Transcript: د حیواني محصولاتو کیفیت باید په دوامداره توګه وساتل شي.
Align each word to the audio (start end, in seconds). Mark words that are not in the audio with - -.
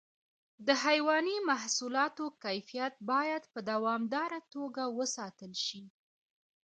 د 0.67 0.69
حیواني 0.83 1.37
محصولاتو 1.49 2.25
کیفیت 2.43 2.93
باید 3.11 3.43
په 3.53 3.59
دوامداره 3.71 4.39
توګه 4.53 4.83
وساتل 4.97 5.51
شي. 5.65 5.83